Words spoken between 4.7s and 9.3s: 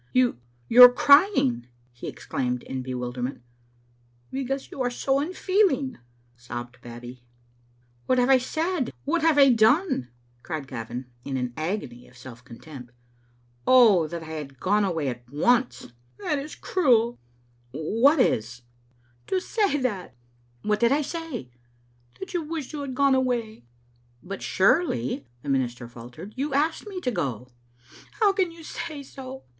you are so unfeeling," sobbed Babbie. "What have I said, what